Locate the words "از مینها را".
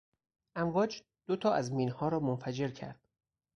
1.53-2.19